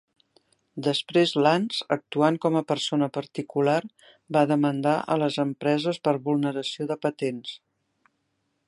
Després 0.85 1.33
Lans, 1.47 1.81
actuant 1.95 2.39
com 2.45 2.57
a 2.61 2.63
persona 2.71 3.11
particular, 3.19 3.77
va 4.39 4.45
demandar 4.53 4.95
a 5.13 5.19
les 5.25 5.41
empreses 5.47 6.03
per 6.09 6.19
vulneració 6.31 6.91
de 6.95 7.01
patents. 7.07 7.57